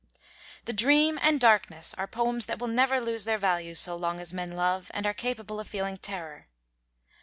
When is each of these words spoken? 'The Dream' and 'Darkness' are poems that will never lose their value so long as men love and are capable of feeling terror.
'The 0.65 0.73
Dream' 0.73 1.19
and 1.21 1.39
'Darkness' 1.39 1.93
are 1.93 2.07
poems 2.07 2.47
that 2.47 2.57
will 2.57 2.67
never 2.67 2.99
lose 2.99 3.23
their 3.23 3.37
value 3.37 3.75
so 3.75 3.95
long 3.95 4.19
as 4.19 4.33
men 4.33 4.53
love 4.53 4.89
and 4.95 5.05
are 5.05 5.13
capable 5.13 5.59
of 5.59 5.67
feeling 5.67 5.95
terror. 5.97 6.47